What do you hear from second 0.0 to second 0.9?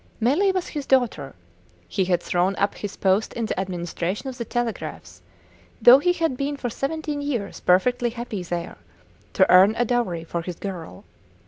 Melie was his